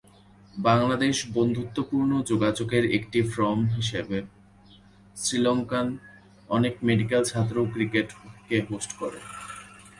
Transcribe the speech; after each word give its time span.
বাংলাদেশ 0.59 1.15
বন্ধুত্বপূর্ণ 1.33 2.11
যোগাযোগের 2.21 2.83
একটি 2.91 3.19
ফর্ম 3.23 3.59
হিসাবে 3.77 4.17
শ্রীলঙ্কান 5.15 5.87
অনেক 6.49 6.73
মেডিকেল 6.83 7.21
ছাত্র 7.23 7.55
এবং 7.57 7.71
ক্রিকেটকে 7.73 8.57
হোস্ট 8.69 8.91
করে। 8.99 9.19